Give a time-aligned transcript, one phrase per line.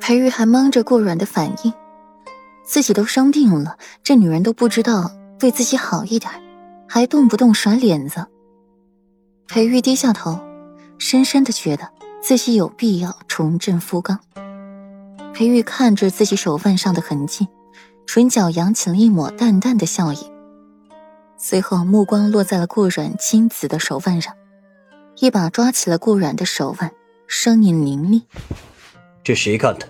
[0.00, 1.72] 裴玉还蒙着顾软的反应，
[2.64, 6.30] 自己都生病了，这女人都不知道对自己好一点，
[6.88, 8.26] 还动不动甩脸子。
[9.46, 10.40] 裴玉低下头，
[10.98, 11.88] 深深的觉得
[12.20, 14.18] 自己有必要重振夫纲。
[15.32, 17.48] 裴玉看着自己手腕上的痕迹，
[18.06, 20.18] 唇角扬起了一抹淡淡的笑意，
[21.36, 24.34] 随后目光落在了顾软青紫的手腕上，
[25.18, 26.90] 一把抓起了顾软的手腕，
[27.26, 28.22] 声音凌厉
[29.22, 29.88] ：“这谁干的？”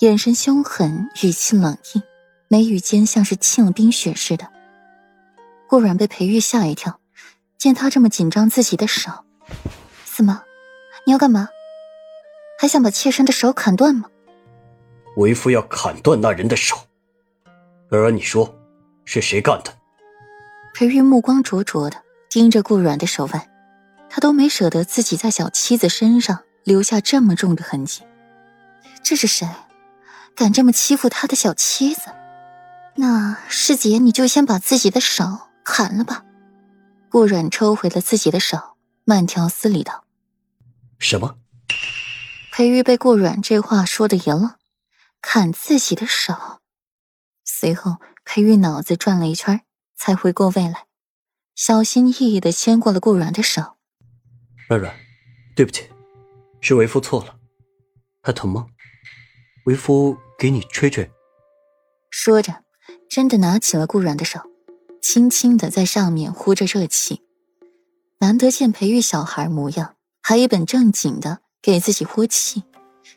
[0.00, 2.02] 眼神凶狠，语气冷硬，
[2.48, 4.48] 眉宇间像是沁了冰雪似的。
[5.68, 7.00] 顾软被裴玉吓一跳，
[7.58, 9.10] 见他这么紧张自己的手，
[10.04, 10.42] 怎么？
[11.04, 11.48] 你要干嘛？
[12.58, 14.08] 还想把妾身的手砍断吗？
[15.16, 16.76] 为夫要砍断那人的手。
[17.90, 18.54] 儿儿，你说
[19.04, 19.72] 是谁干的？
[20.74, 21.96] 裴玉目光灼灼的
[22.30, 23.50] 盯着顾软的手腕，
[24.08, 28.02] 他都没舍得自己在小妻子身上留下这么重的痕迹。
[29.02, 29.48] 这是谁？
[30.34, 32.02] 敢这么欺负他的小妻子？
[32.96, 35.24] 那师姐，你就先把自己的手
[35.64, 36.24] 砍了吧。
[37.10, 40.04] 顾软抽回了自己的手，慢条斯理道
[40.98, 41.38] ：“什么？”
[42.52, 44.56] 裴玉被顾软这话说的赢了，
[45.20, 46.60] 砍自己的手。
[47.44, 49.62] 随后，裴玉脑子转了一圈，
[49.96, 50.86] 才回过味来，
[51.54, 53.78] 小心翼翼的牵过了顾软的手。
[54.68, 54.94] 软软，
[55.56, 55.88] 对不起，
[56.60, 57.36] 是为夫错了。
[58.22, 58.66] 还疼吗？
[59.68, 60.16] 为夫。
[60.38, 61.10] 给你吹吹。
[62.10, 62.62] 说着，
[63.10, 64.40] 真的拿起了顾软的手，
[65.02, 67.22] 轻轻的在上面呼着热气。
[68.20, 72.62] 难得见裴玉小孩模样，还一本正经的给自己呼气，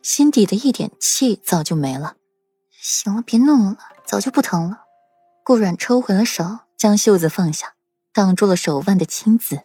[0.02, 2.16] 心底的一点气早就没了。
[2.72, 4.80] 行了，别弄了，早就不疼了。
[5.44, 7.76] 顾软抽回了手，将袖子放下，
[8.12, 9.62] 挡住了手腕的青紫。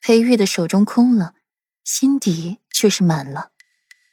[0.00, 1.34] 裴玉的手中空了，
[1.84, 3.51] 心底却是满了。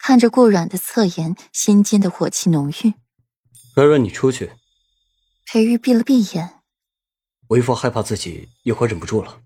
[0.10, 2.96] 看着顾软的侧颜，心间的火气浓郁。
[3.76, 4.54] 软软，你出去。
[5.46, 6.62] 裴玉闭了闭眼，
[7.50, 9.40] 为父害怕自己一会儿忍不住了。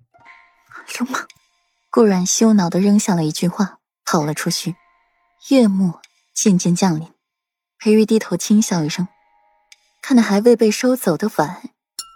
[0.98, 1.28] 流氓！
[1.92, 4.78] 顾软羞恼的扔下了一句话，跑了出去。
[5.50, 6.00] 夜幕
[6.34, 7.12] 渐渐降临，
[7.78, 9.10] 裴玉低头轻笑一声，
[10.02, 11.62] 看那还未被收走的碗，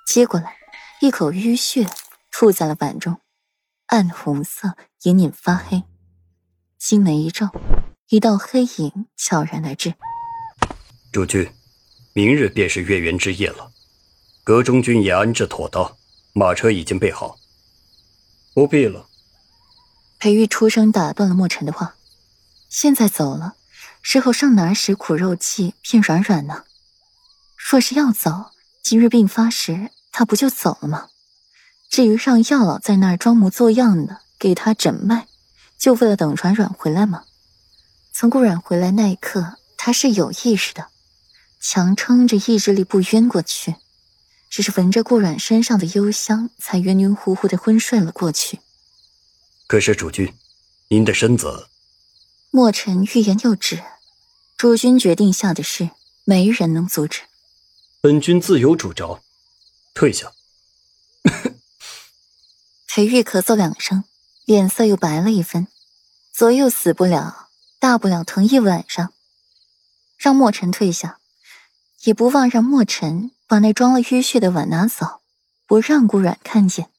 [0.08, 0.56] 接过来，
[1.02, 1.90] 一口淤血
[2.32, 3.20] 吐在了碗中，
[3.88, 5.84] 暗红色，隐隐发黑。
[6.80, 7.50] 心眉一皱。
[8.10, 9.94] 一道黑影悄然而至。
[11.12, 11.46] 主君，
[12.14, 13.70] 明日便是月圆之夜了，
[14.46, 15.98] 阁中军也安置妥当，
[16.32, 17.38] 马车已经备好。
[18.54, 19.08] 不必了。
[20.20, 21.96] 裴玉出声打断了墨尘的话。
[22.70, 23.56] 现在走了，
[24.02, 26.64] 事后上哪儿使苦肉计骗软软呢？
[27.58, 28.52] 若是要走，
[28.82, 31.10] 今日病发时他不就走了吗？
[31.90, 35.28] 至于让药老在那儿装模作样的给他诊脉，
[35.78, 37.24] 就为了等软软回来吗？
[38.20, 40.88] 从顾软回来那一刻，他是有意识的，
[41.60, 43.76] 强撑着意志力不晕过去，
[44.50, 48.60] 只是闻着顾软身上的幽香，才晕晕乎乎的昏睡了过去。
[49.68, 50.34] 可是主君，
[50.88, 51.68] 您的身子……
[52.50, 53.84] 墨尘欲言又止，
[54.58, 55.92] 主君决定下的事，
[56.24, 57.22] 没人能阻止。
[58.02, 59.22] 本君自有主张，
[59.94, 60.32] 退下。
[62.88, 64.06] 裴玉咳嗽两声，
[64.46, 65.68] 脸色又白了一分，
[66.34, 67.47] 左右死不了。
[67.88, 69.14] 大不了疼一晚上，
[70.18, 71.20] 让墨尘退下，
[72.04, 75.22] 也不忘让墨尘把那装了淤血的碗拿走，
[75.66, 76.90] 不让顾软看见。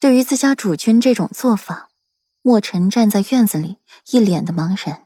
[0.00, 1.90] 对于自家主君这种做法，
[2.40, 3.76] 墨尘站在院子里，
[4.06, 5.04] 一脸的茫然。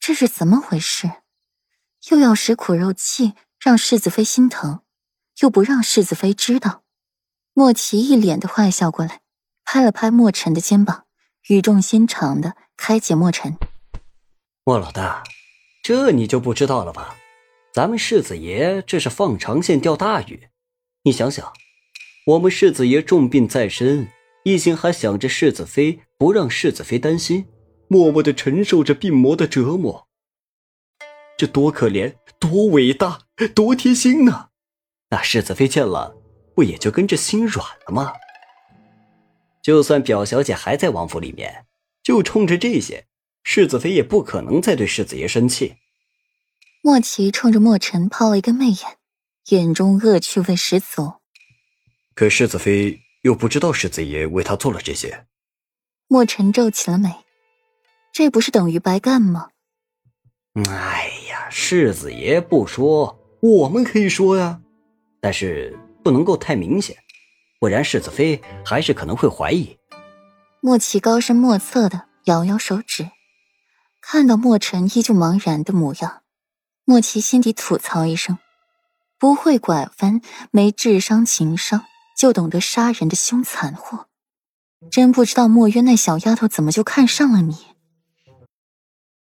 [0.00, 1.10] 这是怎么回事？
[2.08, 4.80] 又要使苦肉计让世子妃心疼，
[5.40, 6.84] 又不让世子妃知道。
[7.52, 9.20] 莫奇一脸的坏笑过来，
[9.62, 11.04] 拍了拍墨尘的肩膀，
[11.48, 13.58] 语重心长的开解墨尘。
[14.64, 15.24] 莫老大，
[15.82, 17.16] 这你就不知道了吧？
[17.74, 20.50] 咱们世子爷这是放长线钓大鱼。
[21.02, 21.52] 你想想，
[22.26, 24.06] 我们世子爷重病在身，
[24.44, 27.48] 一心还想着世子妃，不让世子妃担心，
[27.88, 30.06] 默默的承受着病魔的折磨。
[31.36, 33.22] 这多可怜，多伟大，
[33.56, 34.50] 多贴心呢！
[35.10, 36.14] 那世子妃见了，
[36.54, 38.12] 不也就跟着心软了吗？
[39.60, 41.66] 就算表小姐还在王府里面，
[42.04, 43.06] 就冲着这些。
[43.42, 45.74] 世子妃也不可能再对世子爷生气。
[46.82, 48.98] 莫奇冲着莫尘抛了一个媚眼，
[49.50, 51.12] 眼中恶趣味十足。
[52.14, 55.26] 可世子妃又不知道世子爷为她做了这些。
[56.08, 57.10] 莫尘皱起了眉，
[58.12, 59.48] 这不是等于白干吗？
[60.68, 64.60] 哎呀，世子爷不说，我们可以说呀，
[65.20, 66.96] 但是不能够太明显，
[67.58, 69.76] 不然世子妃还是可能会怀疑。
[70.60, 73.08] 莫奇高深莫测的摇摇手指。
[74.02, 76.22] 看到莫尘依旧茫然的模样，
[76.84, 78.36] 莫奇心底吐槽一声：
[79.18, 80.20] 不会拐弯，
[80.50, 81.86] 没智商情商，
[82.18, 84.08] 就懂得杀人的凶残货。
[84.90, 87.71] 真不知道墨渊那小丫头怎么就看上了你。